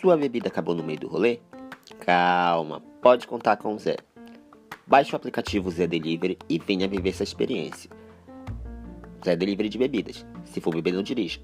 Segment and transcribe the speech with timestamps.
[0.00, 1.40] Sua bebida acabou no meio do rolê?
[1.98, 3.96] Calma, pode contar com o Zé.
[4.86, 7.90] Baixe o aplicativo Zé Delivery e venha viver essa experiência.
[9.24, 10.24] Zé Delivery de bebidas.
[10.44, 11.40] Se for beber, não dirija.